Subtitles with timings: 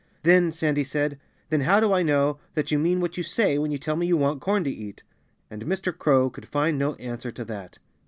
[0.23, 1.19] "Then" Sandy said
[1.51, 4.07] "then how do I know that you mean what you say when you tell me
[4.07, 5.03] you want corn to eat?"
[5.51, 5.95] And Mr.
[5.95, 7.77] Crow could find no answer to that.